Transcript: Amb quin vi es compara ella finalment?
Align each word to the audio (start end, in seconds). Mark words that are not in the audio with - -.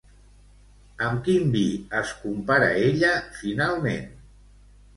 Amb 1.07 1.21
quin 1.27 1.51
vi 1.57 1.61
es 2.01 2.15
compara 2.23 2.73
ella 2.89 3.15
finalment? 3.39 4.13